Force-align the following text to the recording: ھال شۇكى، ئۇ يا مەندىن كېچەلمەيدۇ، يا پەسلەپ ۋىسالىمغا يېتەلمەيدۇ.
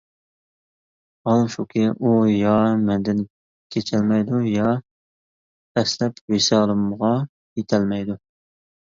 ھال 1.29 1.43
شۇكى، 1.55 1.83
ئۇ 1.89 2.13
يا 2.37 2.55
مەندىن 2.87 3.23
كېچەلمەيدۇ، 3.77 4.43
يا 4.57 4.75
پەسلەپ 5.71 6.27
ۋىسالىمغا 6.37 7.17
يېتەلمەيدۇ. 7.63 8.23